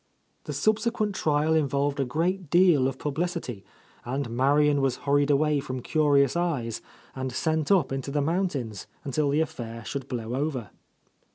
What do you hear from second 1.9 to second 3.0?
a great deal of